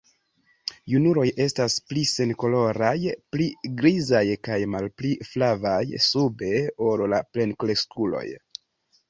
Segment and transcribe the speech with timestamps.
[0.91, 2.93] Junuloj estas pli senkoloraj,
[3.35, 3.47] pli
[3.83, 6.51] grizaj kaj malpli flavaj sube
[6.89, 8.27] ol la plenkreskuloj.